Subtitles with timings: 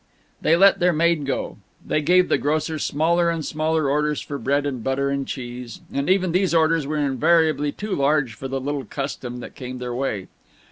[0.41, 1.57] They let their maid go.
[1.85, 6.09] They gave the grocer smaller and smaller orders for bread and butter and cheese and
[6.09, 10.27] even these orders were invariably too large for the little custom that came their way.